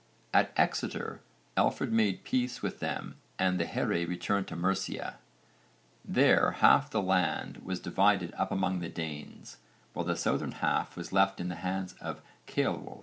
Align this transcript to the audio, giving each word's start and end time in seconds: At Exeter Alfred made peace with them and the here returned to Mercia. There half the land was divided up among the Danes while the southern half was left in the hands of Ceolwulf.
At 0.33 0.51
Exeter 0.57 1.21
Alfred 1.55 1.91
made 1.93 2.23
peace 2.23 2.63
with 2.63 2.79
them 2.79 3.17
and 3.37 3.59
the 3.59 3.67
here 3.67 3.85
returned 3.85 4.47
to 4.47 4.55
Mercia. 4.55 5.17
There 6.03 6.53
half 6.53 6.89
the 6.89 7.03
land 7.03 7.57
was 7.57 7.79
divided 7.79 8.33
up 8.35 8.51
among 8.51 8.79
the 8.79 8.89
Danes 8.89 9.57
while 9.93 10.03
the 10.05 10.15
southern 10.15 10.53
half 10.53 10.97
was 10.97 11.13
left 11.13 11.39
in 11.39 11.49
the 11.49 11.55
hands 11.57 11.93
of 12.01 12.23
Ceolwulf. 12.47 12.99